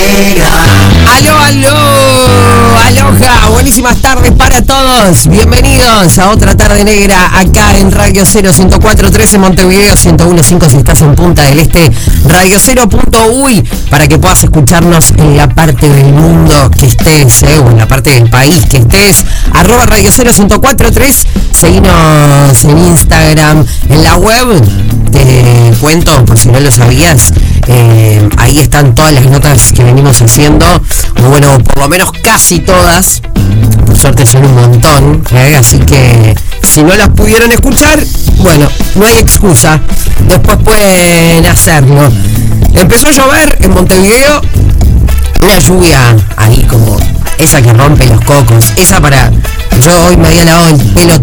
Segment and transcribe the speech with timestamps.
[0.00, 1.76] Aló, aló,
[2.86, 5.26] aloja, buenísimas tardes para todos.
[5.26, 11.02] Bienvenidos a otra tarde negra acá en Radio 0 104.3 en Montevideo, 101.5 si estás
[11.02, 11.92] en Punta del Este,
[12.24, 17.76] Radio 0.uy para que puedas escucharnos en la parte del mundo que estés, eh, en
[17.76, 19.22] la parte del país que estés.
[19.52, 24.99] Arroba Radio 0 104.3, seguinos en Instagram, en la web.
[25.12, 27.32] Te cuento, por si no lo sabías,
[27.66, 32.60] eh, ahí están todas las notas que venimos haciendo, o bueno, por lo menos casi
[32.60, 33.22] todas,
[33.86, 35.56] por suerte son un montón, ¿eh?
[35.58, 37.98] así que si no las pudieron escuchar,
[38.38, 39.80] bueno, no hay excusa,
[40.26, 42.10] después pueden hacerlo.
[42.74, 44.40] Empezó a llover en Montevideo,
[45.42, 46.98] una lluvia ahí como
[47.38, 49.30] esa que rompe los cocos, esa para...
[49.82, 51.14] Yo hoy me había lavado el pelo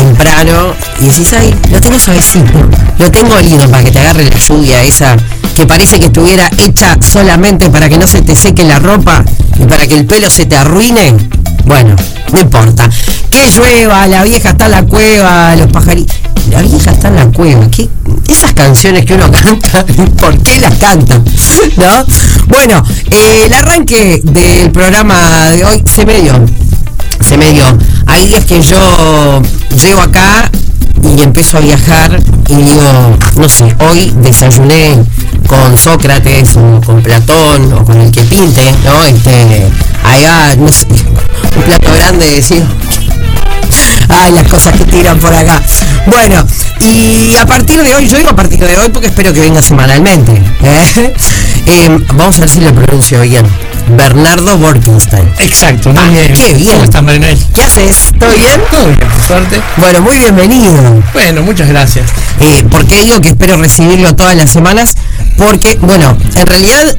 [0.00, 2.52] temprano y decís, ay, lo tengo suavecito,
[2.98, 5.14] lo tengo olido para que te agarre la lluvia esa
[5.54, 9.22] que parece que estuviera hecha solamente para que no se te seque la ropa
[9.58, 11.14] y para que el pelo se te arruine.
[11.66, 11.94] Bueno,
[12.32, 12.88] no importa.
[13.30, 16.16] Que llueva, la vieja está en la cueva, los pajaritos.
[16.50, 17.70] La vieja está en la cueva.
[17.70, 17.88] ¿Qué?
[18.26, 19.84] Esas canciones que uno canta,
[20.18, 21.20] ¿por qué las canta?
[21.76, 22.04] ¿No?
[22.48, 26.40] Bueno, eh, el arranque del programa de hoy se me dio.
[27.20, 27.64] Se me dio.
[28.06, 29.42] Hay días que yo
[29.82, 30.50] llego acá
[31.16, 35.02] y empiezo a viajar y digo, no sé, hoy desayuné
[35.46, 39.04] con Sócrates o con Platón o con el que pinte, ¿no?
[39.04, 39.70] Este,
[40.04, 40.86] ahí va, no sé,
[41.56, 42.64] un plato grande decir,
[44.08, 45.62] ay, las cosas que tiran por acá.
[46.06, 46.44] Bueno,
[46.80, 49.62] y a partir de hoy, yo digo a partir de hoy porque espero que venga
[49.62, 50.42] semanalmente.
[50.62, 51.14] ¿eh?
[51.66, 53.46] Eh, vamos a ver si lo pronuncio bien.
[53.96, 55.28] Bernardo Borkenstein.
[55.38, 56.32] Exacto, muy Ah, bien.
[56.32, 56.72] qué bien.
[56.72, 57.38] ¿Cómo estás, Marinel?
[57.54, 58.12] ¿Qué haces?
[58.18, 58.60] ¿Todo bien?
[58.70, 59.60] Todo bien, por suerte.
[59.76, 61.02] Bueno, muy bienvenido.
[61.12, 62.10] Bueno, muchas gracias.
[62.40, 64.96] Eh, ¿Por qué digo que espero recibirlo todas las semanas?
[65.36, 66.96] Porque, bueno, en realidad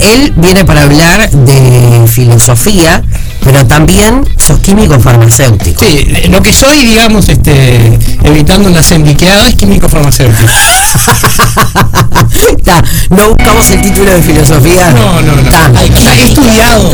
[0.00, 3.02] él viene para hablar de filosofía,
[3.44, 5.84] pero también sos químico farmacéutico.
[5.84, 10.42] Sí, eh, lo que soy, digamos, este, evitando una sembriqueada es químico farmacéutico.
[12.64, 14.90] Ta, no buscamos el título de filosofía.
[14.90, 15.50] No, no, no.
[15.50, 15.70] Ta,
[16.14, 16.92] He estudiado.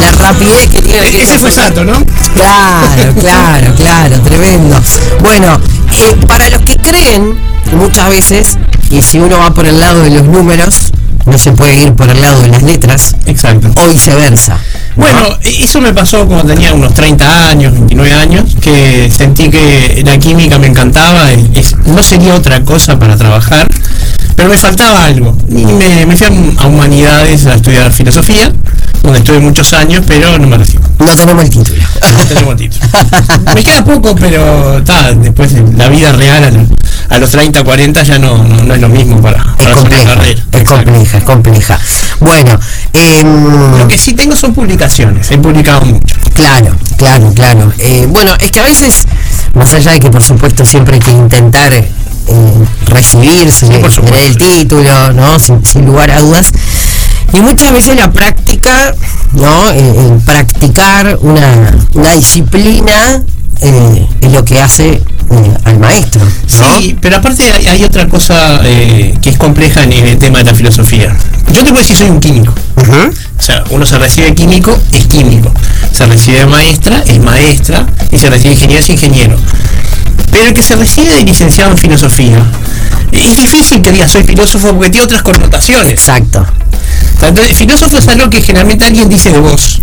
[0.00, 2.04] La rapidez que tiene que Ese fue Sato, ¿no?
[2.34, 4.80] Claro, claro, claro, tremendo.
[5.20, 5.60] Bueno,
[5.92, 7.38] eh, para los que creen,
[7.72, 8.58] muchas veces,
[8.90, 10.92] y si uno va por el lado de los números,
[11.30, 13.70] no se puede ir por el lado de las letras, Exacto.
[13.76, 14.58] o viceversa.
[14.96, 15.02] ¿no?
[15.04, 20.18] Bueno, eso me pasó cuando tenía unos 30 años, 29 años, que sentí que la
[20.18, 23.68] química me encantaba, es- no sería otra cosa para trabajar,
[24.36, 25.36] pero me faltaba algo.
[25.48, 28.52] Y me, me fui a, a Humanidades a estudiar filosofía,
[29.02, 30.82] donde estuve muchos años, pero no me recibo.
[30.98, 31.82] no tenemos el título.
[32.16, 32.84] No tenemos título.
[33.54, 36.50] Me queda poco, pero ta, después la vida real a,
[37.10, 39.74] a los 30, 40 ya no, no, no es lo mismo para, Es para una
[39.80, 40.40] compleja, carrera.
[40.52, 40.84] es Exacto.
[40.92, 41.80] compleja, es compleja.
[42.20, 42.60] Bueno,
[42.92, 46.16] em, Lo que sí tengo son publicaciones, he publicado mucho.
[46.34, 47.72] Claro, claro, claro.
[47.78, 49.06] Eh, bueno, es que a veces,
[49.54, 51.88] más allá de que por supuesto siempre hay que intentar eh,
[52.86, 55.38] recibirse, por tener el título, ¿no?
[55.38, 56.52] Sin, sin lugar a dudas.
[57.32, 58.94] Y muchas veces la práctica,
[59.32, 59.70] ¿no?
[59.70, 63.22] Eh, el practicar una, una disciplina
[63.60, 66.24] eh, es lo que hace eh, al maestro.
[66.24, 66.80] ¿no?
[66.80, 70.44] Sí, pero aparte hay, hay otra cosa eh, que es compleja en, el tema de
[70.44, 71.16] la filosofía.
[71.52, 72.52] Yo te puedo decir soy un químico.
[72.76, 75.52] O sea, uno se recibe químico, es químico.
[75.92, 77.86] Se recibe maestra, es maestra.
[78.10, 79.36] Y se recibe ingeniero, es ingeniero.
[80.30, 82.44] Pero el que se recibe de licenciado en filosofía,
[83.12, 85.92] es difícil que diga soy filósofo porque tiene otras connotaciones.
[85.92, 86.46] Exacto.
[87.20, 89.80] Entonces, filósofo es algo que generalmente alguien dice de vos,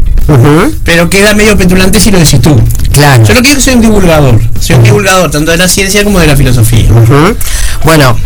[0.84, 2.60] pero queda medio petulante si lo decís tú.
[2.92, 3.24] Claro.
[3.26, 4.40] Yo lo que soy un divulgador.
[4.60, 6.88] Soy un divulgador tanto de la ciencia como de la filosofía.
[7.84, 8.18] Bueno,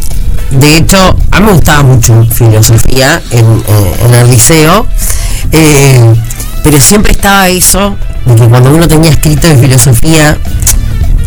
[0.51, 4.87] de hecho, a mí me gustaba mucho filosofía en, eh, en el liceo,
[5.51, 6.15] eh,
[6.63, 7.95] pero siempre estaba eso,
[8.25, 10.37] de que cuando uno tenía escrito de filosofía,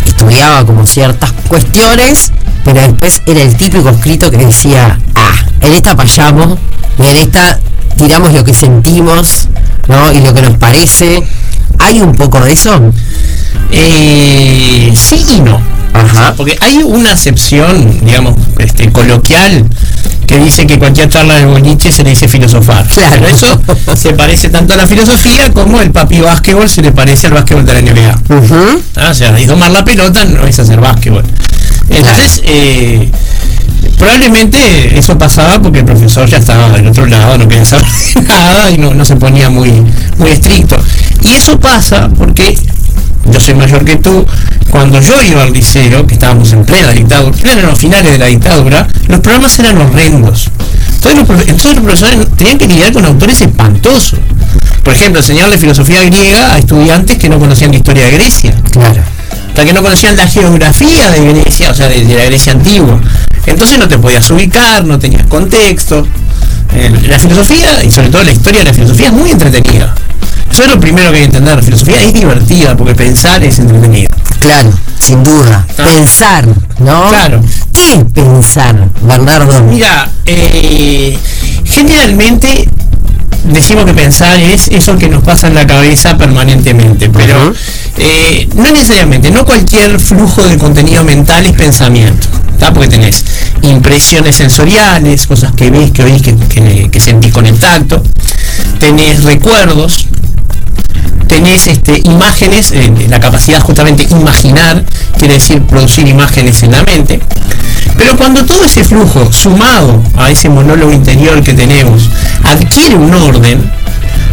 [0.06, 2.32] estudiaba como ciertas cuestiones,
[2.64, 6.58] pero después era el típico escrito que decía, ah, en esta payamos,
[6.98, 7.58] y en esta
[7.96, 9.48] tiramos lo que sentimos,
[9.88, 10.12] ¿no?
[10.12, 11.22] Y lo que nos parece.
[11.78, 12.92] ¿Hay un poco de eso?
[13.70, 15.60] Eh, sí y no.
[15.94, 16.34] Ajá.
[16.36, 19.66] Porque hay una acepción, digamos, este, coloquial
[20.26, 22.86] que dice que cualquier charla de boliche se le dice filosofar.
[22.86, 23.16] Claro.
[23.20, 23.60] Pero eso
[23.96, 27.66] se parece tanto a la filosofía como el papi básquetbol se le parece al básquetbol
[27.66, 28.20] de la NBA.
[28.96, 31.24] Ah, O sea, y tomar la pelota no es hacer básquetbol.
[31.92, 33.10] Entonces, eh,
[33.98, 37.86] probablemente eso pasaba porque el profesor ya estaba del otro lado, no quería saber
[38.26, 39.70] nada y no, no se ponía muy,
[40.18, 40.76] muy estricto.
[41.22, 42.56] Y eso pasa porque
[43.30, 44.26] yo soy mayor que tú,
[44.70, 48.26] cuando yo iba al liceo, que estábamos en plena dictadura, eran los finales de la
[48.26, 50.50] dictadura, los programas eran horrendos.
[51.04, 54.18] Entonces los, los profesores tenían que lidiar con autores espantosos.
[54.82, 59.02] Por ejemplo, enseñarle filosofía griega a estudiantes que no conocían la historia de Grecia Claro.
[59.52, 62.98] Hasta que no conocían la geografía de Grecia, o sea, de, de la Grecia antigua.
[63.44, 66.06] Entonces no te podías ubicar, no tenías contexto.
[66.74, 69.94] Eh, la filosofía, y sobre todo la historia de la filosofía, es muy entretenida.
[70.50, 71.56] Eso es lo primero que hay que entender.
[71.56, 74.08] La filosofía es divertida porque pensar es entretenido.
[74.38, 75.66] Claro, sin duda.
[75.76, 75.84] Ah.
[75.84, 76.46] Pensar,
[76.78, 77.08] ¿no?
[77.10, 77.42] Claro.
[77.74, 79.62] ¿Qué pensar, Bernardo?
[79.64, 81.18] Mira, eh,
[81.66, 82.70] generalmente
[83.44, 87.52] decimos que pensar es eso que nos pasa en la cabeza permanentemente, pero.
[88.04, 92.26] Eh, no necesariamente, no cualquier flujo de contenido mental es pensamiento,
[92.58, 92.72] ¿tá?
[92.72, 93.24] porque tenés
[93.62, 96.34] impresiones sensoriales, cosas que ves, que oís, que,
[96.90, 98.02] que- sentís con el tacto,
[98.80, 100.08] tenés recuerdos,
[101.28, 104.84] tenés este, imágenes, eh, la capacidad justamente imaginar,
[105.16, 107.20] quiere decir producir imágenes en la mente.
[107.96, 112.08] Pero cuando todo ese flujo, sumado a ese monólogo interior que tenemos,
[112.42, 113.70] adquiere un orden,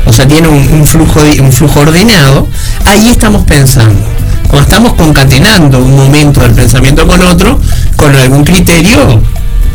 [0.09, 2.47] o sea, tiene un, un flujo, un flujo ordenado,
[2.85, 4.03] ahí estamos pensando.
[4.47, 7.59] Cuando estamos concatenando un momento del pensamiento con otro,
[7.95, 9.21] con algún criterio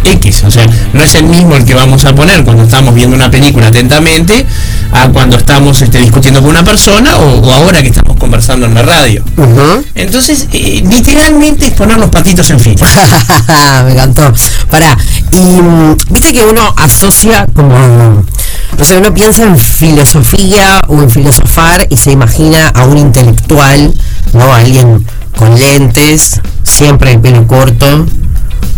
[0.05, 3.17] X, o sea, no es el mismo el que vamos a poner cuando estamos viendo
[3.17, 4.45] una película atentamente
[4.93, 8.75] a cuando estamos este, discutiendo con una persona o, o ahora que estamos conversando en
[8.75, 9.25] la radio.
[9.95, 12.87] Entonces, eh, literalmente es poner los patitos en fila.
[13.85, 14.33] Me encantó.
[14.71, 14.97] Pará,
[15.33, 18.25] y mm, viste que uno asocia como,
[18.79, 23.93] no sé, uno piensa en filosofía o en filosofar y se imagina a un intelectual,
[24.33, 24.53] ¿no?
[24.55, 25.07] Alguien
[25.37, 28.07] con lentes, siempre el pelo corto,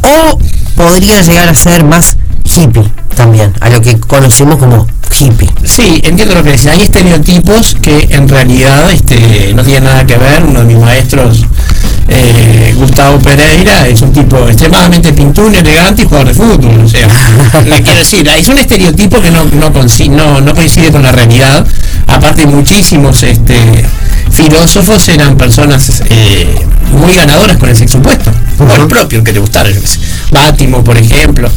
[0.03, 0.39] o
[0.75, 4.87] podría llegar a ser más hippie también, a lo que conocemos como
[5.19, 5.51] hippie.
[5.65, 6.67] Sí, entiendo lo que decís.
[6.67, 10.45] Hay estereotipos que en realidad este, no tienen nada que ver.
[10.45, 11.47] Uno de mis maestros,
[12.09, 16.85] eh, Gustavo Pereira, es un tipo extremadamente pintún, elegante y jugador de fútbol.
[16.85, 17.09] O sea,
[17.65, 21.67] le quiero decir, es un estereotipo que no, no, no, no coincide con la realidad.
[22.07, 23.57] Aparte, muchísimos este,
[24.31, 26.55] filósofos eran personas eh,
[26.93, 28.31] muy ganadoras con el sexo opuesto.
[28.59, 28.89] O el Ujú.
[28.89, 29.99] propio, el que te gustara, yo qué sé.
[30.31, 31.49] Bátimo, por ejemplo.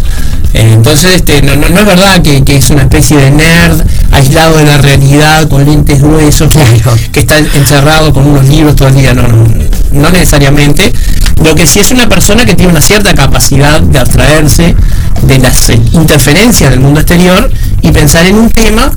[0.54, 3.81] Eh, entonces, este, no, no- no es verdad que, que es una especie de nerd
[4.12, 6.52] aislado de la realidad, con lentes gruesos,
[7.13, 9.13] que, está encerrado con unos libros todo el día.
[9.13, 9.45] No, no,
[9.91, 10.94] no necesariamente.
[11.44, 14.75] Lo que sí es una persona que tiene una cierta capacidad de abstraerse
[15.21, 17.50] de las eh, interferencias del mundo exterior
[17.81, 18.91] y pensar en un tema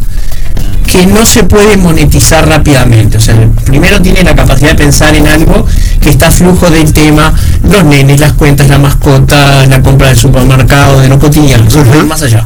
[0.87, 3.17] que no se puede monetizar rápidamente.
[3.17, 3.35] O sea,
[3.65, 5.67] primero tiene la capacidad de pensar en algo
[6.01, 10.17] que está a flujo del tema, los nenes, las cuentas, la mascota, la compra del
[10.19, 11.65] supermercado, de lo cotidiano,
[12.07, 12.45] más allá.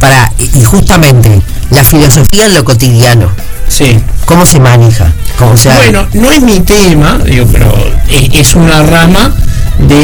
[0.00, 3.30] Para, y, y justamente, la filosofía en lo cotidiano,
[3.68, 3.98] Sí.
[4.24, 5.12] ¿cómo se maneja?
[5.38, 7.72] ¿Cómo se Bueno, no es mi tema, digo, pero
[8.10, 9.34] es, es una rama
[9.78, 9.96] de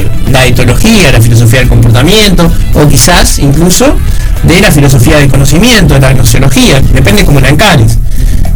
[0.00, 3.96] eh, la etología, la filosofía del comportamiento, o quizás incluso
[4.42, 7.98] de la filosofía del conocimiento, de la gnoseología, depende cómo la encares.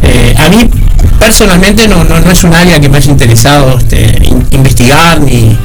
[0.03, 0.69] Eh, a mí
[1.19, 5.57] personalmente no, no, no es un área que me haya interesado este, in- investigar ni,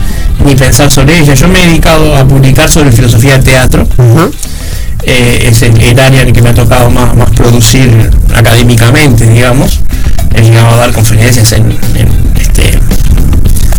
[0.44, 1.34] ni pensar sobre ella.
[1.34, 3.86] Yo me he dedicado a publicar sobre filosofía del teatro.
[5.04, 9.81] Eh, es el, área en el que me ha tocado más, más producir académicamente, digamos.
[10.34, 12.08] He llegado a dar conferencias en, en,
[12.40, 12.78] este,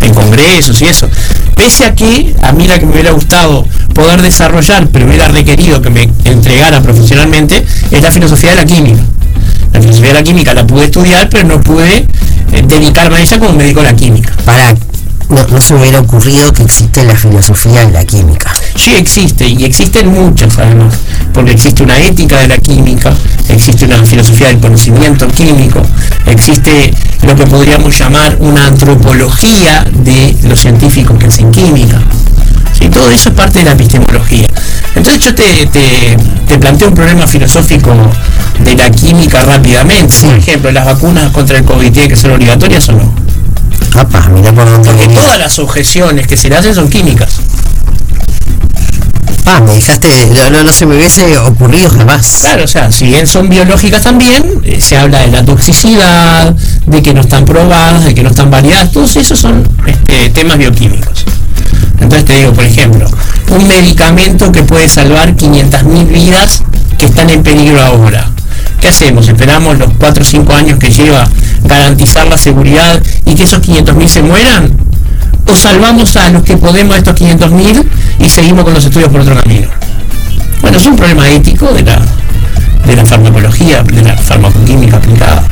[0.02, 1.10] en congresos y eso.
[1.56, 5.81] Pese a que a mí la que me hubiera gustado poder desarrollar, pero hubiera requerido
[5.81, 9.02] que me entregara profesionalmente, es la filosofía de la química.
[9.71, 12.06] La filosofía de la química la pude estudiar, pero no pude
[12.52, 14.33] eh, dedicarme a ella como me dedico la química.
[14.45, 14.74] Para,
[15.30, 18.53] no, no se hubiera ocurrido que existe la filosofía en la química.
[18.75, 20.95] Sí existe, y existen muchas además,
[21.33, 23.13] porque existe una ética de la química,
[23.49, 25.81] existe una filosofía del conocimiento químico,
[26.25, 26.94] existe
[27.25, 32.01] lo que podríamos llamar una antropología de los científicos que hacen química.
[32.80, 34.47] Sí, todo eso es parte de la epistemología.
[34.95, 37.94] Entonces yo te, te- te planteo un problema filosófico
[38.59, 40.13] de la química rápidamente.
[40.15, 40.25] Sí.
[40.25, 43.13] Por ejemplo, las vacunas contra el COVID tienen que ser obligatorias o no.
[43.95, 47.42] Apa, mira por dónde Porque todas las objeciones que se le hacen son químicas.
[49.45, 52.38] Ah, me dejaste, no, no, no se me hubiese ocurrido jamás.
[52.42, 57.02] Claro, o sea, si bien son biológicas también, eh, se habla de la toxicidad, de
[57.02, 61.26] que no están probadas, de que no están validadas, todos esos son este, temas bioquímicos.
[62.00, 63.06] Entonces te digo, por ejemplo,
[63.50, 66.64] un medicamento que puede salvar 500.000 vidas
[66.97, 68.30] que están en peligro ahora.
[68.80, 69.28] ¿Qué hacemos?
[69.28, 71.28] ¿Esperamos los 4 o 5 años que lleva
[71.64, 74.93] garantizar la seguridad y que esos 500.000 se mueran?
[75.45, 77.85] ¿O salvamos a los que podemos de estos 500.000
[78.19, 79.68] y seguimos con los estudios por otro camino?
[80.61, 81.99] Bueno, es un problema ético de la,
[82.85, 85.44] de la farmacología, de la farmacoquímica aplicada.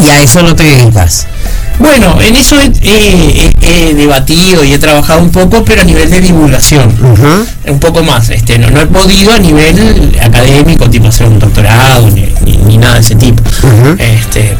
[0.00, 1.26] Y a eso no te dedicas.
[1.78, 6.08] Bueno, en eso he, he- he debatido y he trabajado un poco, pero a nivel
[6.10, 6.94] de divulgación.
[7.66, 8.30] Un poco más.
[8.30, 12.78] Este, no, no he podido a nivel académico, tipo hacer un doctorado, ni, ni- ni
[12.78, 13.42] nada de ese tipo.
[13.98, 14.56] Este,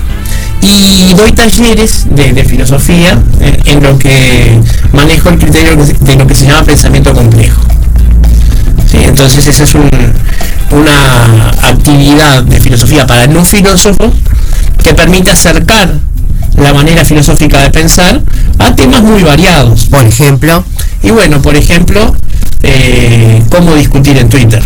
[0.63, 4.59] y doy talleres de, de filosofía en, en lo que
[4.93, 7.61] manejo el criterio de lo que se llama pensamiento complejo.
[8.91, 8.99] ¿Sí?
[9.03, 9.91] Entonces esa es un-
[10.71, 14.13] una actividad de filosofía para no filósofos
[14.83, 15.99] que permite acercar
[16.57, 18.23] la manera filosófica de pensar
[18.59, 19.87] a temas muy variados.
[19.87, 20.65] Por ejemplo,
[21.05, 22.15] Y bueno, por ejemplo,
[22.63, 24.63] eh, cómo discutir en Twitter.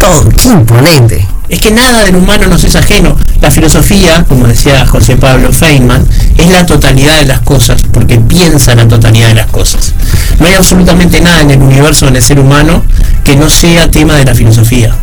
[0.00, 1.26] todo, qué imponente.
[1.48, 3.16] Es que nada del humano nos es ajeno.
[3.40, 8.74] La filosofía, como decía José Pablo Feynman, es la totalidad de las cosas, porque piensa
[8.74, 9.94] la totalidad de las cosas.
[10.40, 12.82] No hay absolutamente nada en el universo, en el ser humano,
[13.24, 14.94] que no sea tema de la filosofía.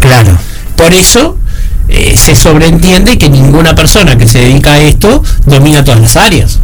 [0.00, 0.38] Claro.
[0.76, 1.38] Por eso
[1.88, 6.58] eh, se sobreentiende que ninguna persona que se dedica a esto domina todas las áreas.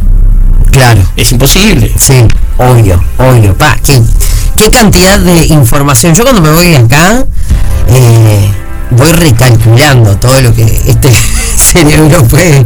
[0.71, 1.01] Claro.
[1.15, 1.91] Es imposible.
[1.97, 3.55] Sí, obvio, obvio.
[3.57, 4.01] Pa, qué,
[4.55, 6.13] qué cantidad de información.
[6.13, 7.25] Yo cuando me voy acá,
[7.87, 8.51] eh,
[8.91, 11.09] voy recalculando todo lo que este
[11.55, 12.65] cerebro puede,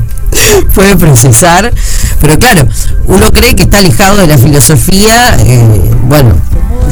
[0.74, 1.74] puede procesar.
[2.19, 2.67] Pero claro,
[3.05, 5.38] uno cree que está alejado de la filosofía.
[5.39, 6.36] eh, bueno,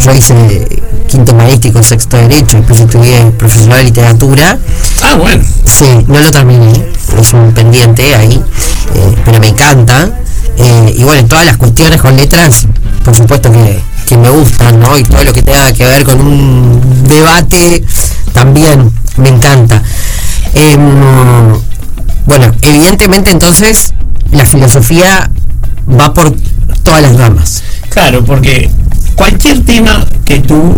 [0.03, 4.59] yo hice quinto maestro, sexto derecho, después estudié profesional de literatura.
[5.01, 5.43] Ah, bueno.
[5.65, 6.85] Sí, no lo terminé,
[7.19, 8.41] es un pendiente ahí,
[8.93, 10.09] eh, pero me encanta.
[10.57, 12.65] Eh, y bueno, todas las cuestiones con letras,
[13.03, 14.97] por supuesto que, que me gustan, ¿no?
[14.97, 17.83] Y todo lo que tenga que ver con un debate
[18.33, 19.81] también me encanta.
[20.53, 21.53] Em,
[22.25, 23.93] bueno, evidentemente entonces
[24.31, 25.29] la filosofía
[25.89, 26.35] va por
[26.83, 27.63] todas las ramas.
[27.89, 28.69] Claro, porque
[29.15, 30.75] cualquier tema que tú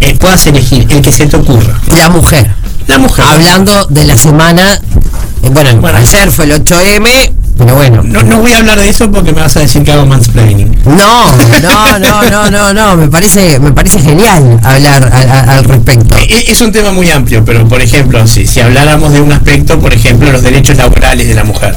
[0.00, 1.80] eh, puedas elegir, el que se te ocurra.
[1.88, 2.50] La mujer,
[2.86, 3.24] La mujer.
[3.24, 5.98] hablando de la semana, eh, bueno, Bueno.
[5.98, 9.40] ayer fue el 8M, pero bueno, No, no voy a hablar de eso porque me
[9.40, 10.76] vas a decir que hago mansplaining.
[10.84, 11.32] No,
[11.62, 15.04] no, no, no, no, no, me parece, me parece genial hablar
[15.48, 16.16] al respecto.
[16.16, 19.78] Eh, Es un tema muy amplio, pero por ejemplo, si, si habláramos de un aspecto,
[19.78, 21.74] por ejemplo, los derechos laborales de la mujer.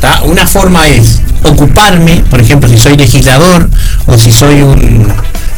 [0.00, 0.22] ¿tá?
[0.24, 3.68] Una forma es ocuparme, por ejemplo, si soy legislador
[4.06, 5.12] o si soy un,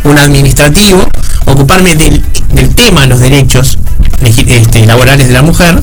[0.05, 1.07] un administrativo,
[1.47, 3.79] ocuparme del, del tema de los derechos
[4.23, 5.83] este, laborales de la mujer,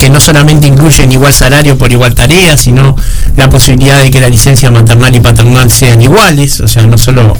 [0.00, 2.96] que no solamente incluyen igual salario por igual tarea, sino
[3.36, 7.36] la posibilidad de que la licencia maternal y paternal sean iguales, o sea, no solo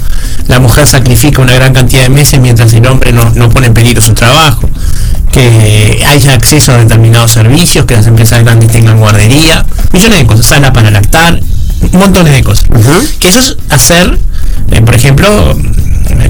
[0.47, 3.73] la mujer sacrifica una gran cantidad de meses mientras el hombre no, no pone en
[3.73, 4.69] peligro su trabajo,
[5.31, 10.45] que haya acceso a determinados servicios, que las empresas grandes tengan guardería, millones de cosas,
[10.45, 11.39] sala para lactar,
[11.93, 12.65] montones de cosas.
[13.19, 14.19] Que eso es hacer,
[14.71, 15.57] eh, por ejemplo,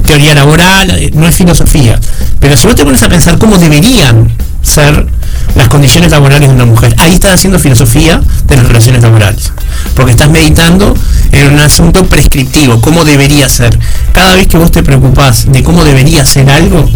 [0.06, 2.00] teoría laboral, eh, no es filosofía.
[2.40, 5.06] Pero si vos te pones a pensar cómo deberían ser
[5.54, 9.52] las condiciones laborales de una mujer, ahí estás haciendo filosofía de las relaciones laborales.
[9.94, 10.94] Porque estás meditando
[11.32, 13.78] en un asunto prescriptivo, cómo debería ser.
[14.14, 16.88] Cada vez que vos te preocupás de cómo debería ser algo,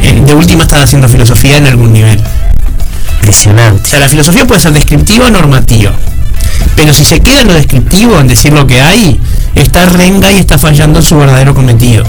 [0.00, 2.18] de última estás haciendo filosofía en algún nivel.
[2.18, 3.90] O Impresionante.
[3.90, 5.92] sea, la filosofía puede ser descriptiva o normativa.
[6.74, 9.20] Pero si se queda en lo descriptivo, en decir lo que hay,
[9.54, 12.04] está renga y está fallando en su verdadero cometido.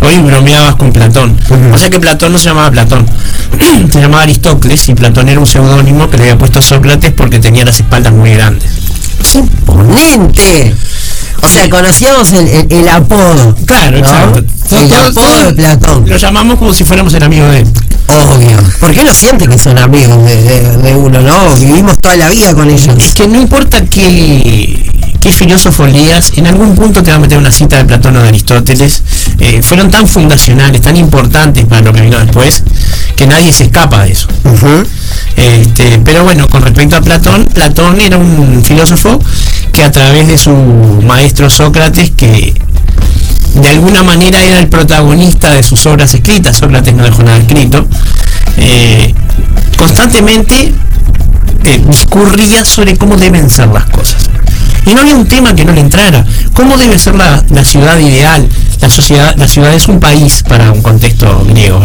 [0.00, 1.36] Hoy bromeabas con Platón.
[1.72, 3.06] O sea que Platón no se llamaba Platón.
[3.92, 7.64] se llamaba Aristócles y Platón era un seudónimo que le había puesto Sócrates porque tenía
[7.64, 8.70] las espaldas muy grandes.
[9.22, 10.74] ¡Qué imponente!
[11.42, 13.54] O sea, conocíamos el, el- el apodo.
[13.66, 13.98] Claro, ¿no?
[13.98, 14.44] exacto.
[14.76, 16.08] El apodo de Platón.
[16.08, 17.66] Lo llamamos como si fuéramos el amigo de él.
[18.08, 18.56] Obvio.
[18.80, 21.54] ¿Por qué no sienten que son amigos de, de- de uno, no?
[21.56, 22.94] Vivimos toda la vida con ellos.
[22.98, 24.90] Es que no importa qué,
[25.26, 28.22] qué filósofo leas, en algún punto te va a meter una cita de Platón o
[28.22, 29.02] de Aristóteles.
[29.40, 32.62] Eh, fueron tan fundacionales, tan importantes para lo que vino después,
[33.16, 34.28] que nadie se escapa de eso.
[35.36, 39.18] Este, pero bueno, con respecto a Platón, Platón era un filósofo
[39.72, 42.54] que a través de su maestro Sócrates, que
[43.54, 47.84] de alguna manera era el protagonista de sus obras escritas, Sócrates no dejó nada escrito,
[48.58, 49.12] eh,
[49.76, 50.72] constantemente
[51.64, 54.35] eh, discurría sobre cómo deben ser las cosas.
[54.86, 56.24] Y no había un tema que no le entrara.
[56.54, 58.48] ¿Cómo debe ser la, la ciudad ideal?
[58.80, 61.82] La sociedad, la ciudad es un país para un contexto griego.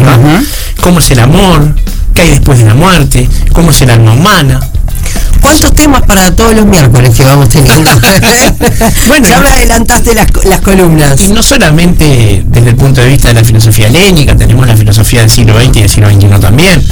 [0.82, 1.76] ¿Cómo es el amor?
[2.14, 3.28] ¿Qué hay después de la muerte?
[3.54, 4.60] ¿Cómo es el alma humana?
[5.42, 7.90] ¿Cuántos temas para todos los miércoles que vamos teniendo?
[9.08, 9.28] Bueno.
[9.28, 11.20] ya me adelantaste las, co- las columnas.
[11.22, 15.22] Y no solamente desde el punto de vista de la filosofía helénica, tenemos la filosofía
[15.22, 16.84] del siglo XX y del siglo XXI también.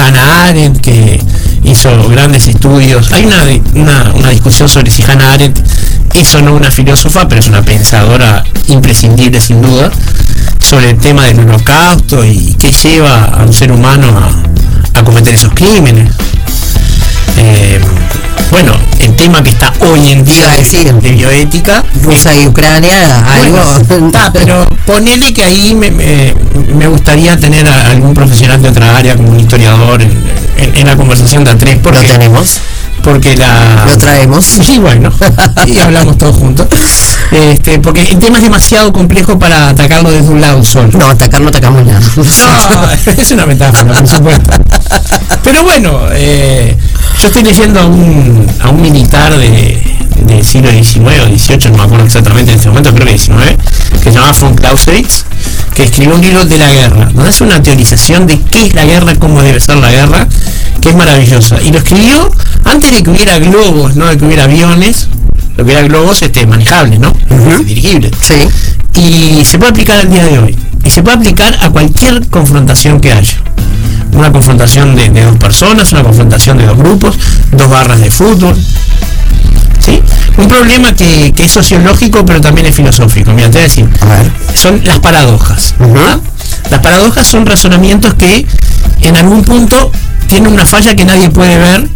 [0.00, 1.22] Hannah Arendt, que
[1.64, 3.12] hizo grandes estudios.
[3.12, 5.58] Hay una, una, una discusión sobre si Hannah Arendt
[6.14, 9.90] es o no una filósofa, pero es una pensadora imprescindible sin duda,
[10.58, 15.34] sobre el tema del holocausto y qué lleva a un ser humano a, a cometer
[15.34, 16.10] esos crímenes.
[17.40, 17.80] Eh,
[18.50, 20.92] bueno, el tema que está hoy en día a decir.
[20.92, 21.84] de bioética.
[22.02, 23.58] Rusia y Ucrania, algo.
[23.86, 26.34] Bueno, está, pero ponele que ahí me, me-
[26.74, 30.10] me gustaría tener a algún profesional de otra área, como un historiador, en,
[30.56, 32.60] en- en la conversación de A3, Lo porque, tenemos,
[33.02, 33.84] porque la...
[33.86, 34.44] lo traemos.
[34.68, 35.10] Sí, bueno,
[35.66, 36.66] y hablamos todos juntos.
[37.30, 40.90] Este, porque el tema es demasiado complejo para atacarlo desde un lado solo.
[40.98, 42.00] No, atacar no atacamos nada.
[42.16, 44.50] No, es una metáfora, por supuesto.
[45.42, 46.76] Pero bueno, eh,
[47.20, 49.82] yo estoy leyendo a un, a un militar de,
[50.26, 53.56] del siglo XIX o XVIII, no me acuerdo exactamente en este momento, creo que XIX,
[54.02, 55.24] que se llama von Clausewitz,
[55.78, 58.84] que escribió un libro de la guerra, donde hace una teorización de qué es la
[58.84, 60.26] guerra, cómo debe ser la guerra,
[60.80, 61.62] que es maravillosa.
[61.62, 62.28] Y lo escribió
[62.64, 65.06] antes de que hubiera globos, no de que hubiera aviones,
[65.50, 67.10] lo que hubiera globos este, manejables, ¿no?
[67.30, 67.62] Ujú.
[67.62, 68.34] Dirigibles Sí.
[69.00, 70.58] y se puede aplicar al día de hoy.
[70.82, 73.40] Y se puede aplicar a cualquier confrontación que haya.
[74.14, 77.14] Una confrontación de, de dos personas, una confrontación de dos grupos,
[77.52, 78.56] dos barras de fútbol.
[80.38, 83.32] Un problema que, que es sociológico pero también es filosófico.
[83.32, 84.30] Mira, te voy a decir, A ver.
[84.54, 85.74] son las paradojas.
[86.70, 88.46] Las paradojas son razonamientos que
[89.00, 89.90] en algún punto
[90.28, 91.88] tienen una falla que nadie puede ver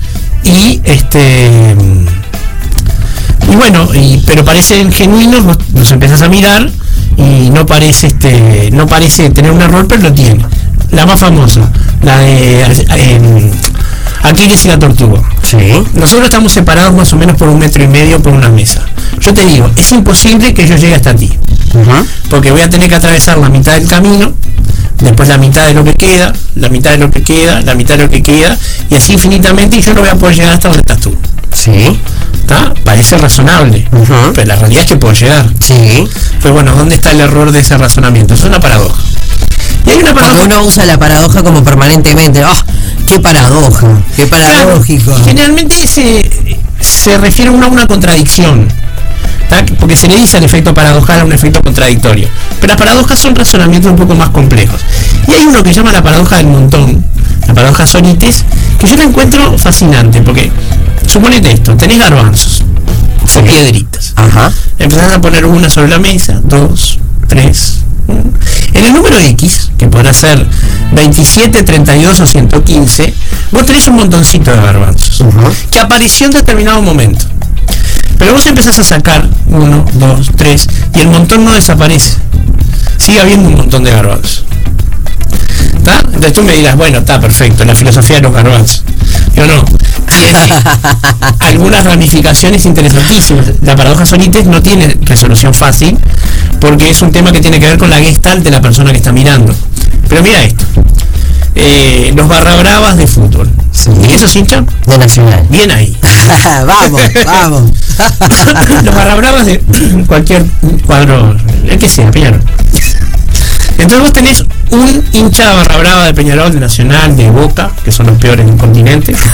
[0.45, 1.77] y este
[3.51, 6.71] y bueno, y- pero parecen genuinos, vos los empezás a mirar
[7.17, 10.45] y no parece este no parece tener un error, pero lo tiene.
[10.91, 11.71] La más famosa,
[12.03, 12.63] la de
[12.97, 13.53] eh,
[14.23, 15.21] Aquiles y la tortuga.
[15.53, 15.85] Sí.
[15.95, 18.83] Nosotros estamos separados más o menos por un metro y medio por una mesa.
[19.21, 21.31] Yo te digo, es imposible que yo llegue hasta ti
[22.29, 24.33] porque voy a tener que atravesar la mitad del camino,
[24.99, 27.97] después la mitad de lo que queda, la mitad de lo que queda, la mitad
[27.97, 28.57] de lo que queda,
[28.91, 31.15] y así infinitamente, y yo no voy a poder llegar hasta donde estás tú.
[31.53, 31.99] Sí.
[32.35, 32.75] ¿Está?
[32.85, 33.87] Parece razonable,
[34.35, 35.49] pero la realidad es que puedo llegar.
[35.61, 36.09] Sí.
[36.41, 38.35] Pues bueno, ¿dónde está el error de ese razonamiento?
[38.35, 39.01] Es una paradoja.
[39.87, 40.45] Y hay una paradoja.
[40.45, 42.43] uno usa la paradoja como permanentemente.
[42.43, 42.65] ¡Ah!
[43.07, 43.89] ¡Qué paradoja!
[44.17, 45.05] ¡Qué paradójico!
[45.11, 48.69] Claro, generalmente se, se refiere uno a una contradicción.
[49.49, 49.65] ¿tá?
[49.79, 52.29] Porque se le dice al efecto paradojal a un efecto contradictorio.
[52.61, 54.81] Pero las paradojas son razonamientos un poco más complejos.
[55.27, 57.05] Y hay uno que llama la paradoja del montón,
[57.47, 58.45] la paradoja Sonites,
[58.79, 60.51] que yo la encuentro fascinante, porque
[61.07, 62.65] suponete esto, tenés garbanzos
[63.37, 64.13] o piedritas.
[64.17, 64.53] Ajá.
[64.79, 67.79] Empezás a poner una sobre la mesa, dos, tres.
[68.83, 70.45] En el número X, que podrá ser
[70.93, 73.15] 27, 32 o 115,
[73.53, 75.23] vos tenés un montoncito de garbanzos
[75.71, 77.25] que apareció en determinado momento.
[78.19, 80.67] Pero vos empezás a sacar uno, dos, tres,
[80.97, 82.17] y el montón no desaparece.
[82.97, 84.45] Sigue habiendo un montón de garbanzos.
[85.77, 86.01] ¿Está?
[86.01, 88.83] Entonces tú me dirás, bueno, está perfecto, la filosofía de los garbanzos.
[89.43, 89.65] Yo no.
[90.19, 90.39] Tiene
[91.41, 93.47] algunas ramificaciones interesantísimas.
[93.63, 95.99] La paradoja Sonites no tiene resolución fácil
[96.61, 98.99] porque es un tema que tiene que ver con la gestalt de la persona que
[98.99, 99.55] está mirando.
[100.09, 100.65] Pero mira esto.
[101.55, 103.51] Eh, los barra bravas de fútbol.
[103.73, 103.91] Sí.
[104.03, 104.65] ¿Y qué sos hincha?
[104.87, 105.47] De Nacional.
[105.51, 105.97] Bien ahí.
[106.67, 107.71] vamos, vamos.
[108.85, 109.59] los barra bravas de
[110.07, 110.47] cualquier
[110.87, 112.43] cuadro, el que sea, Peñarol.
[113.79, 118.07] Entonces vos tenés un hincha barra brava de Peñarol, de Nacional, de Boca, que son
[118.07, 119.15] los peores del continente.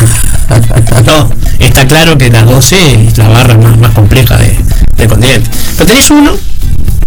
[1.06, 4.58] No, está claro que la 12 es la barra más, más compleja de-
[4.96, 5.50] del continente.
[5.76, 6.32] Pero tenés uno,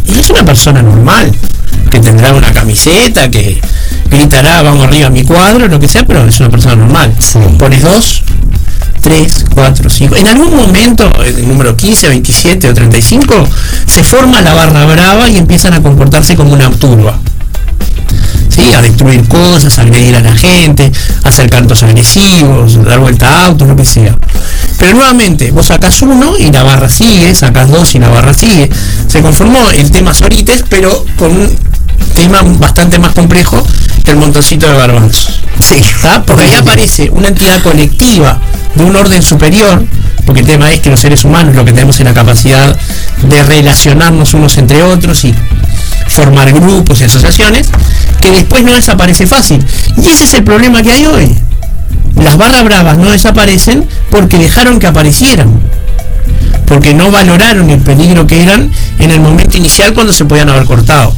[0.06, 1.32] y es una persona normal,
[1.90, 3.60] que tendrá una camiseta, que
[4.10, 7.14] gritará, vamos arriba a mi cuadro, lo que sea, pero es una persona normal.
[7.20, 7.40] Sí.
[7.58, 8.24] Pones dos,
[9.02, 10.16] 3, 4, 5.
[10.16, 13.48] En algún momento, en el número 15, 27 o 35,
[13.88, 17.20] se forma la barra brava y empiezan a comportarse como una turba.
[18.50, 18.74] ¿Sí?
[18.74, 20.92] A destruir cosas, a agredir a la gente,
[21.24, 24.18] a hacer cantos agresivos, dar vuelta a autos, lo que sea.
[24.78, 28.70] Pero nuevamente, vos sacás uno y la barra sigue, sacás dos y la barra sigue.
[29.08, 31.56] Se conformó el tema Sorites, pero con un
[32.14, 33.66] tema bastante más complejo
[34.04, 35.41] que el montoncito de garbanzos.
[35.60, 35.76] Sí.
[35.76, 36.24] ¿Está?
[36.24, 38.40] Porque ahí aparece una entidad colectiva
[38.76, 39.86] de un orden superior,
[40.26, 42.76] porque el tema es que los seres humanos lo que tenemos es la capacidad
[43.24, 45.36] de relacionarnos unos entre otros y
[46.08, 47.70] formar grupos y asociaciones,
[48.22, 49.66] que después no desaparece fácil.
[49.98, 51.38] Y ese es el problema que hay hoy.
[52.16, 55.60] Las barras bravas no desaparecen porque dejaron que aparecieran.
[56.66, 60.66] Porque no valoraron el peligro que eran en el momento inicial cuando se podían haber
[60.66, 61.14] cortado.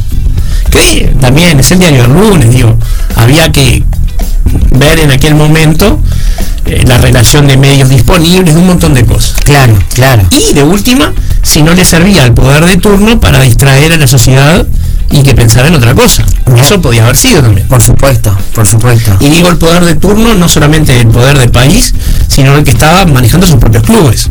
[0.72, 2.76] Que también es el diario del lunes, digo,
[3.16, 3.84] había que
[4.72, 6.00] ver en aquel momento
[6.66, 9.34] eh, la relación de medios disponibles, un montón de cosas.
[9.44, 10.24] Claro, claro.
[10.32, 14.08] Y de última, si no le servía al poder de turno para distraer a la
[14.08, 14.66] sociedad
[15.12, 16.26] y que pensara en otra cosa.
[16.60, 17.68] Eso podía haber sido también.
[17.68, 19.16] Por supuesto, por supuesto.
[19.20, 21.94] Y digo el poder de turno, no solamente el poder del país,
[22.28, 24.30] sino el que estaba manejando sus propios clubes.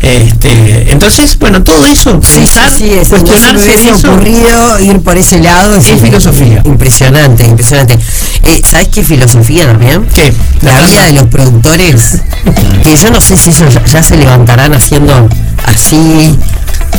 [0.00, 4.80] Este, entonces, bueno, todo eso, Sí, sí, pensar, sí, no se me cuestionarse eso, ocurrido
[4.80, 5.76] ir por ese lado.
[5.76, 6.62] Es filosofía.
[6.64, 7.98] Impresionante, impresionante.
[8.44, 10.06] Eh, ¿Sabes qué filosofía también?
[10.14, 10.32] ¿Qué?
[10.62, 12.22] La La vida de los productores,
[12.82, 15.28] que yo no sé si eso ya, ya se levantarán haciendo
[15.66, 16.38] así,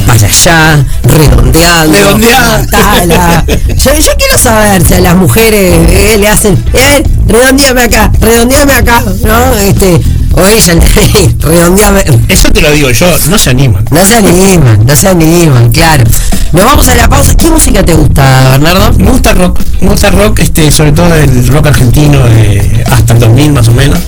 [0.05, 2.67] para allá, redondeando, Redondear.
[2.67, 3.45] tala.
[3.67, 8.73] Yo, yo quiero saber si a las mujeres eh, le hacen, eh, redondeame acá, redondeame
[8.73, 9.55] acá, ¿no?
[9.55, 9.99] Este,
[10.33, 10.73] o ella,
[11.39, 12.03] redondeame.
[12.27, 13.85] Eso te lo digo yo, no se animan.
[13.89, 16.03] No se animan, no se animan, claro.
[16.51, 17.33] Nos vamos a la pausa.
[17.35, 18.93] ¿Qué música te gusta, Bernardo?
[18.97, 23.19] Me gusta rock, me gusta rock, este, sobre todo el rock argentino de hasta el
[23.19, 23.99] 2000 más o menos.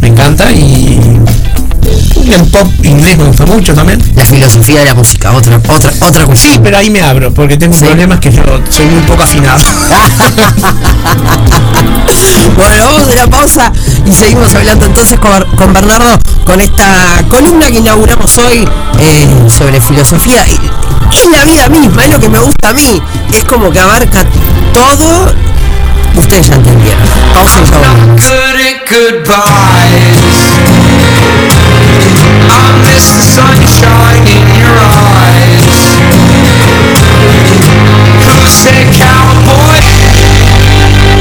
[0.00, 0.85] Me encanta y
[2.34, 4.02] el pop inglés me gusta mucho también.
[4.14, 6.62] La filosofía de la música, otra, otra, otra Sí, cuestión.
[6.62, 7.84] pero ahí me abro, porque tengo Sí.
[7.84, 9.58] problemas que yo soy muy poco afinado.
[12.56, 13.72] Bueno, vamos a la pausa
[14.06, 18.66] y seguimos hablando entonces con, con Bernardo con esta columna que inauguramos hoy
[18.98, 20.46] eh, sobre filosofía.
[20.48, 20.58] Y-
[21.16, 23.00] Es la vida misma, es lo que me gusta a mí.
[23.32, 24.24] Es como que abarca
[24.72, 25.32] todo.
[26.16, 27.02] Ustedes ya entendieron.
[27.34, 28.20] Pausa y ya volvemos.
[28.20, 30.46] good at goodbyes.
[32.48, 35.64] I miss the sunshine in your eyes.
[38.24, 39.84] Who said cowboy?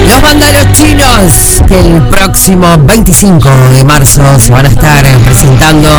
[0.08, 5.90] Los vándalos chinos que el próximo 25 de marzo se van a estar presentando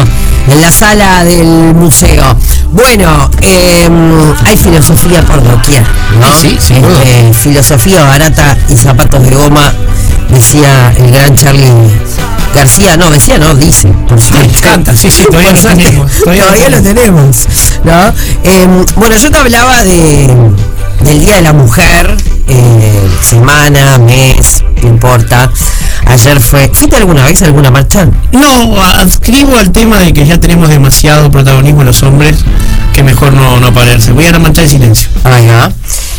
[0.48, 2.36] en la sala del museo.
[2.70, 3.88] Bueno, eh,
[4.44, 5.84] hay filosofía por doquier,
[6.20, 6.34] ¿no?
[6.40, 7.02] Sí, sin duda.
[7.02, 9.72] Este, filosofía barata y zapatos de goma,
[10.28, 11.90] decía el gran Charlie
[12.54, 14.58] García, no, decía no, dice, por suerte.
[14.58, 17.48] encanta, sí, sí, todavía lo tenemos, todavía Todavía lo tenemos,
[17.84, 18.08] ¿no?
[18.44, 20.34] Eh, bueno, yo te hablaba de,
[21.00, 22.16] del Día de la Mujer,
[22.48, 25.50] eh, semana, mes, no importa.
[26.06, 28.08] Ayer fue, ¿fuiste alguna vez a alguna marcha?
[28.32, 32.36] No, adscribo al tema de que ya tenemos demasiado protagonismo los hombres,
[32.94, 34.12] que mejor no, no pararse.
[34.12, 35.08] Voy a la marcha de silencio.
[35.24, 35.70] Ahí va.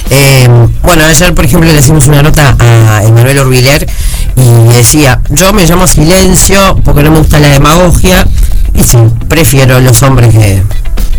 [0.09, 0.47] Eh,
[0.83, 3.87] bueno, ayer, por ejemplo, le hicimos una nota a Emanuel Orbiler
[4.35, 8.25] y decía, yo me llamo silencio porque no me gusta la demagogia
[8.73, 8.97] y sí,
[9.27, 10.63] prefiero los hombres que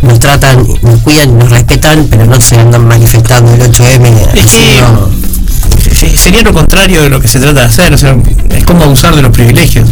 [0.02, 4.08] nos tratan, nos cuidan, nos respetan, pero no se andan manifestando el 8M.
[4.34, 4.82] Es que-
[5.94, 8.16] Sería lo contrario de lo que se trata de hacer, o sea,
[8.50, 9.88] es como abusar de los privilegios.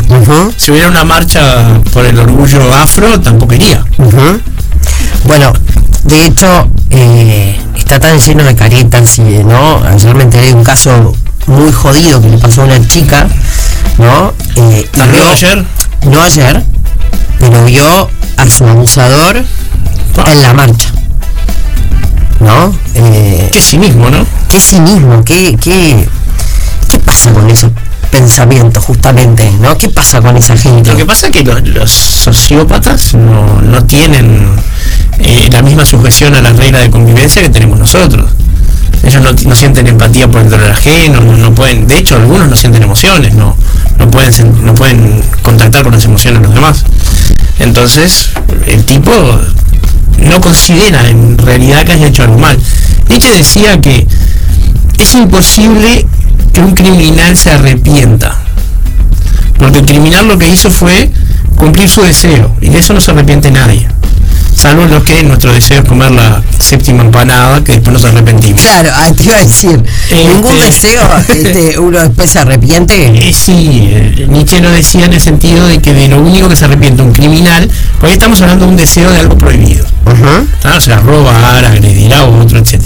[0.57, 3.85] Si hubiera una marcha por el orgullo afro, tampoco iría.
[5.25, 5.53] Bueno,
[6.05, 9.83] de hecho, eh, está tan lleno de caretas y de, ¿no?
[9.85, 11.15] Ayer me enteré de un caso
[11.47, 13.27] muy jodido que le pasó a una chica,
[13.99, 14.33] ¿no?
[14.57, 15.65] Eh, y ¿La vio vio- ayer?
[16.05, 16.63] no ayer,
[17.41, 19.37] pero vio a su abusador
[20.27, 20.91] en la marcha.
[22.41, 22.77] ¿No?
[22.95, 24.27] Eh, Qué cinismo, ¿no?
[24.49, 25.25] ¿Qué cinismo?
[25.25, 26.09] ¿Qué, qué,
[26.89, 27.71] ¿Qué pasa con esos
[28.11, 29.51] pensamientos justamente?
[29.61, 29.77] ¿No?
[29.77, 30.91] ¿Qué pasa con esa gente?
[30.91, 34.49] Lo que pasa es que los, los sociópatas no, no tienen
[35.19, 38.31] eh, la misma sujeción a las reglas de convivencia que tenemos nosotros.
[39.03, 42.49] Ellos no, no sienten empatía por el dolor ajeno, no, no pueden, de hecho algunos
[42.49, 43.57] no sienten emociones, no,
[43.99, 46.85] no pueden no pueden contactar con las emociones de los demás.
[47.59, 48.31] Entonces,
[48.67, 49.13] el tipo
[50.19, 52.59] no considera en realidad que haya hecho algo mal.
[53.09, 54.07] Nietzsche decía que
[54.99, 56.07] es imposible
[56.53, 58.41] que un criminal se arrepienta.
[59.59, 61.11] Porque el criminal lo que hizo fue
[61.57, 62.55] cumplir su deseo.
[62.61, 63.89] Y de eso no se arrepiente nadie.
[64.67, 68.61] Salvo los que nuestro deseo es comer la séptima empanada que después nos arrepentimos.
[68.61, 73.29] Claro, ah, te iba a decir, Este- ningún deseo este, uno después se arrepiente.
[73.29, 76.57] Eh, sí, eh, Nietzsche lo decía en el sentido de que de lo único que
[76.57, 79.87] se arrepiente un criminal, porque estamos hablando de un deseo de algo prohibido.
[80.61, 80.75] ¿tá?
[80.77, 82.83] O sea, robar, agredir a otro, etc.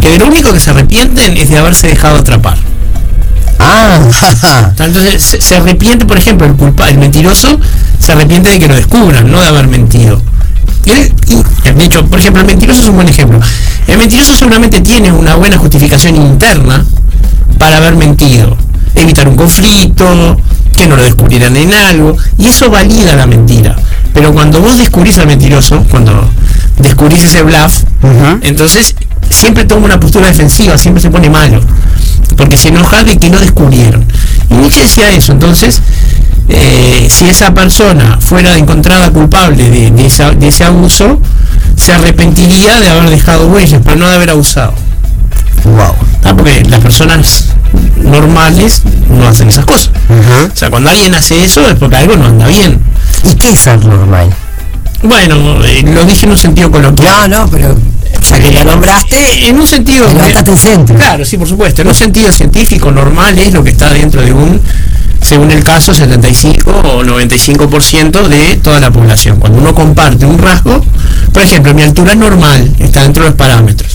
[0.00, 2.56] Que de lo único que se arrepienten es de haberse dejado atrapar.
[3.58, 4.72] Ah.
[4.78, 7.60] Entonces se, se arrepiente, por ejemplo, el culpa, el mentiroso
[7.98, 10.22] se arrepiente de que lo descubran, no de haber mentido.
[10.84, 13.38] Y él- y, de hecho, por ejemplo, el mentiroso es un buen ejemplo.
[13.86, 16.84] El mentiroso seguramente tiene una buena justificación interna
[17.58, 18.56] para haber mentido.
[18.94, 20.36] Evitar un conflicto,
[20.74, 23.76] que no lo descubrieran en algo, y eso valida la mentira.
[24.14, 26.28] Pero cuando vos descubrís al mentiroso, cuando
[26.78, 27.84] descubrís ese bluff,
[28.42, 28.94] entonces
[29.28, 31.60] siempre toma una postura defensiva, siempre se pone malo,
[32.36, 34.04] porque se enoja de que no descubrieron.
[34.50, 35.80] Y Nietzsche decía eso, entonces,
[36.50, 41.20] eh, si esa persona fuera encontrada culpable de, de esa- de ese abuso,
[41.76, 44.74] se arrepentiría de haber dejado huellas, pero no de haber abusado.
[45.64, 45.94] Wow.
[46.24, 47.46] Ah, Porque las personas
[48.02, 49.90] normales no hacen esas cosas.
[50.52, 52.80] O sea, cuando alguien hace eso es porque algo no anda bien.
[53.24, 54.30] ¿Y qué es ser normal?
[55.02, 57.30] Bueno, eh, lo dije en un sentido coloquial.
[57.30, 57.76] No, no, pero
[58.28, 60.06] ya que la nombraste, En un sentido...
[60.08, 60.96] levantaste el centro.
[60.96, 61.82] Claro, sí, por supuesto.
[61.82, 64.60] En un sentido científico normal es lo que está dentro de un,
[65.30, 69.38] según el caso, 75 o 95% de toda la población.
[69.38, 70.84] Cuando uno comparte un rasgo,
[71.32, 73.92] por ejemplo, mi altura es normal, está dentro de los parámetros.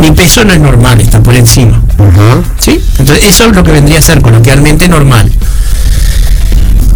[0.00, 1.78] mi peso no es normal, está por encima.
[2.58, 2.82] ¿Sí?
[2.98, 5.30] Entonces eso es lo que vendría a ser coloquialmente normal.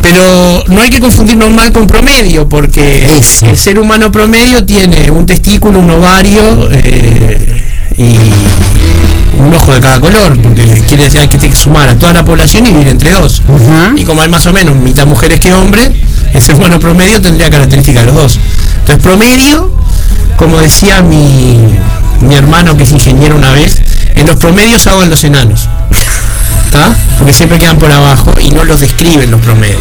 [0.01, 3.45] Pero no hay que confundir normal con promedio, porque Eso.
[3.45, 7.63] el ser humano promedio tiene un testículo, un ovario eh,
[7.99, 8.17] y
[9.39, 12.13] un ojo de cada color, porque quiere decir hay que tiene que sumar a toda
[12.13, 13.43] la población y vivir entre dos.
[13.97, 15.91] Y como hay más o menos mitad mujeres que hombres,
[16.33, 18.39] el ser humano promedio tendría características de los dos.
[18.81, 19.73] Entonces promedio,
[20.37, 21.79] como decía mi,
[22.21, 23.81] mi hermano que es ingeniero una vez,
[24.15, 25.69] en los promedios hago en los enanos.
[26.65, 26.95] ¿Está?
[27.17, 29.81] Porque siempre quedan por abajo y no los describen los promedios.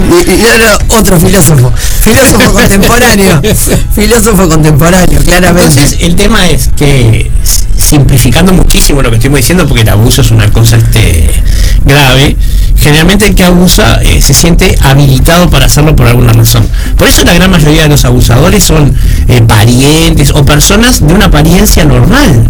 [0.00, 0.44] Y- y
[0.88, 3.40] otro filósofo, filósofo contemporáneo,
[3.94, 5.80] filósofo contemporáneo, claramente.
[5.80, 7.30] Entonces el tema es que
[7.76, 11.30] simplificando muchísimo lo que estoy diciendo, porque el abuso es una cosa este,
[11.84, 12.36] grave,
[12.78, 16.68] generalmente el que abusa eh, se siente habilitado para hacerlo por alguna razón.
[16.96, 18.94] Por eso la gran mayoría de los abusadores son
[19.28, 22.48] eh, parientes o personas de una apariencia normal.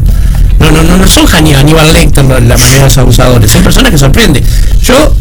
[0.59, 3.91] No, no, no, no son Hannibal, Lecter la la mayoría de los abusadores, son personas
[3.91, 4.45] que sorprenden.
[4.83, 5.15] Yo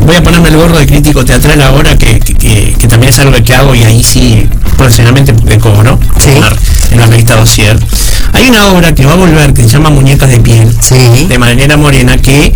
[0.00, 3.18] voy a ponerme el gorro de crítico teatral ahora, que, que- que- que también es
[3.18, 6.30] algo que hago y ahí sí, profesionalmente, de cómo no, Sí.
[6.30, 6.56] en la-
[6.92, 7.78] en la revista Dossier.
[8.32, 11.26] Hay una obra que va a volver que se llama Muñecas de piel, Sí.
[11.28, 12.52] de Marinera Morena, que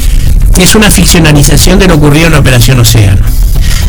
[0.59, 3.23] es una ficcionalización de lo ocurrido en la Operación Océano.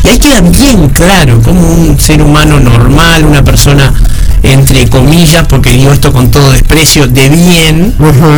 [0.04, 3.92] Y ahí queda bien claro cómo un ser humano normal, una persona
[4.42, 7.94] entre comillas, porque digo esto con todo desprecio, de bien,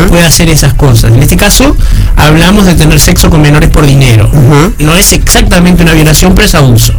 [0.08, 1.12] puede hacer esas cosas.
[1.12, 1.76] En este caso,
[2.16, 4.30] hablamos de tener sexo con menores por dinero.
[4.78, 6.92] No es exactamente una violación, pero es abuso.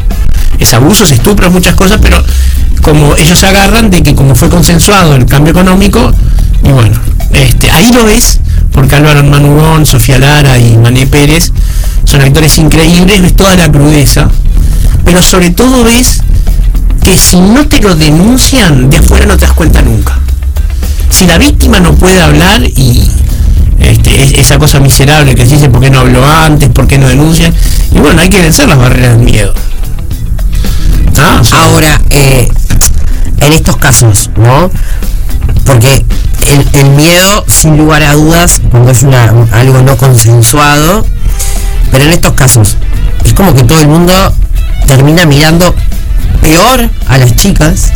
[0.57, 2.23] Es abuso, es estupro, es muchas cosas, pero
[2.81, 6.11] como ellos se agarran de que como fue consensuado el cambio económico,
[6.63, 6.97] y bueno,
[7.33, 8.39] este, ahí lo ves,
[8.71, 11.51] porque Álvaro Manugón, Sofía Lara y Mané Pérez
[12.05, 14.29] son actores increíbles, ves toda la crudeza,
[15.03, 16.21] pero sobre todo ves
[17.05, 20.17] que si no te lo denuncian, de afuera no te das cuenta nunca.
[21.11, 23.07] Si la víctima no puede hablar y
[23.79, 26.97] este, es- esa cosa miserable que se dice por qué no habló antes, por qué
[26.97, 27.53] no denuncian,
[27.91, 29.53] y bueno, hay que vencer las barreras del miedo.
[31.17, 32.49] Ah, Ahora, eh,
[33.41, 34.71] en estos casos, ¿no?
[35.63, 36.03] Porque
[36.47, 41.05] el, el miedo, sin lugar a dudas, cuando es una, algo no consensuado,
[41.91, 42.77] pero en estos casos,
[43.23, 44.33] es como que todo el mundo
[44.87, 45.73] termina mirando
[46.37, 47.91] peor a las chicas,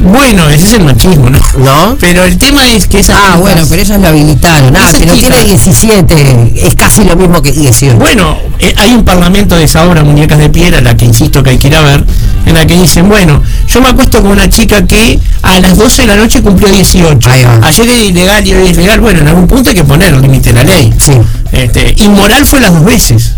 [0.00, 1.40] bueno, ese es el machismo, ¿no?
[1.58, 1.96] ¿no?
[2.00, 4.76] Pero el tema es que esas Ah, chicas- bueno, pero ellas lo habilitaron.
[4.76, 7.96] Ah, pero tiene chicas- 17, es casi lo mismo que 18.
[7.98, 11.50] Bueno, eh, hay un parlamento de esa obra, Muñecas de Piedra, la que insisto que
[11.50, 12.04] hay que ir a ver,
[12.46, 16.02] en la que dicen, bueno, yo me acuesto con una chica que a las 12
[16.02, 17.28] de la noche cumplió 18.
[17.30, 17.58] Ahí va.
[17.66, 19.00] Ayer era ilegal y hoy es legal.
[19.00, 20.94] Bueno, en algún punto hay que poner un límite la ley.
[21.04, 21.12] Sí.
[21.50, 23.32] Este, inmoral fue las dos veces.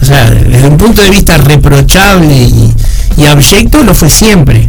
[0.00, 2.74] O sea, desde un punto de vista reprochable y,
[3.24, 4.68] abyecto lo fue siempre.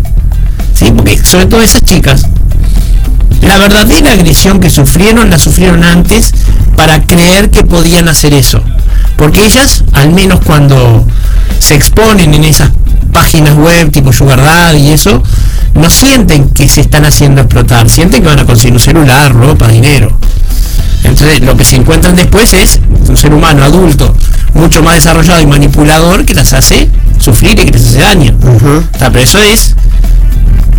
[0.75, 0.91] ¿Sí?
[0.95, 2.27] Porque sobre todo esas chicas,
[3.41, 6.33] la verdadera agresión que sufrieron la sufrieron antes
[6.75, 8.61] para creer que podían hacer eso.
[9.17, 11.05] Porque ellas, al menos cuando
[11.59, 12.69] se exponen en esas
[13.11, 15.23] páginas web tipo Sugar Daddy y eso,
[15.73, 19.67] no sienten que se están haciendo explotar, sienten que van a conseguir un celular, ropa,
[19.67, 20.15] dinero.
[21.03, 24.15] Entonces lo que se encuentran después es un ser humano adulto
[24.53, 26.89] mucho más desarrollado y manipulador que las hace
[27.19, 28.35] sufrir y que les hace daño.
[28.41, 28.83] Ujú.
[28.93, 29.75] O sea, pero eso es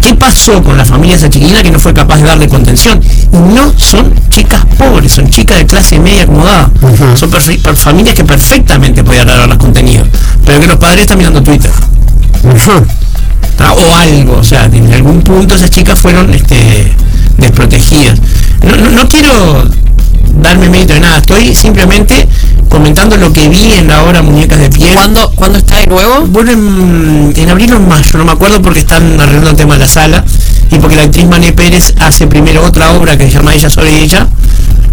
[0.00, 3.00] ¿Qué pasó con la familia de esa chiquilina que no fue capaz de darle contención?
[3.32, 6.70] Y no son chicas pobres, son chicas de clase media acomodada.
[7.16, 7.30] Son
[7.74, 10.04] familias que perfectamente podían darles contenido.
[10.44, 11.70] Pero que los padres están mirando Twitter.
[13.56, 13.72] ¿tá?
[13.72, 14.36] O algo.
[14.36, 16.92] O sea, en algún punto esas chicas fueron este,
[17.38, 18.18] desprotegidas.
[18.62, 19.30] No, no- no quiero
[20.40, 21.18] darme mérito de nada.
[21.18, 22.28] Estoy simplemente
[22.68, 24.94] comentando lo que vi en la obra Muñecas de Piel.
[24.94, 26.26] ¿Cuándo, ¿Cuándo está de nuevo?
[26.26, 29.74] Bueno, en, en abril o en mayo, no me acuerdo porque están arreglando el tema
[29.74, 30.24] de la sala
[30.70, 33.96] y porque la actriz Mané Pérez hace primero otra obra que se llama Ella sobre
[34.00, 34.26] ella,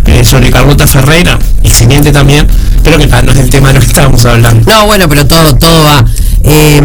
[0.06, 2.47] eh, sobre Carlota Ferreira, excelente también,
[2.84, 4.71] pero que no es el tema de lo que estábamos hablando.
[4.71, 6.06] No, bueno, pero todo, todo va.
[6.43, 6.82] Eh,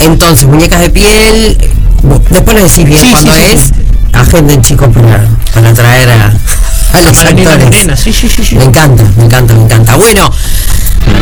[0.00, 1.58] entonces, muñecas de piel.
[2.30, 3.60] Después le decís bien Sí, cuando sí, es.
[3.60, 3.72] sí.
[4.12, 6.32] Agenden chicos para, para traer a,
[6.92, 7.64] a los La nena actores.
[7.64, 8.56] morena, sí, sí, sí, sí.
[8.56, 9.96] Me encanta, me encanta, me encanta.
[9.96, 10.30] Bueno,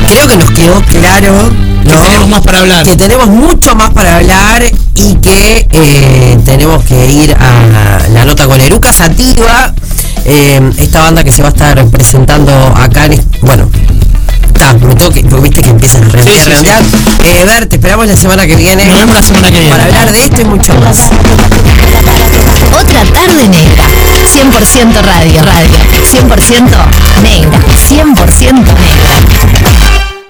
[0.07, 1.51] creo que nos quedó claro
[1.85, 2.01] Que ¿no?
[2.03, 2.85] tenemos más para hablar.
[2.85, 4.63] que tenemos mucho más para hablar
[4.95, 9.73] y que eh, tenemos que ir a la nota con Eruca Sativa,
[10.25, 13.25] eh, esta banda que se va a estar presentando acá en...
[13.43, 13.71] Bueno,
[14.59, 16.51] está, me tengo que, porque viste que empiezan a redondear, sí.
[16.51, 16.83] redondear.
[17.25, 19.71] Eh, Ver, te esperamos la semana que viene Nos vemos la semana que viene.
[19.71, 20.99] para hablar de esto y mucho más.
[22.81, 23.85] Otra tarde negra.
[24.35, 25.77] 100% radio, radio.
[26.03, 27.59] 100% negra.
[27.89, 29.88] 100% negra.